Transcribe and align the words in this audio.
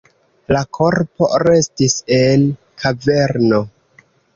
La 0.55 0.63
korpo 0.77 1.29
restis 1.49 1.95
en 2.19 2.51
kaverno. 2.87 3.67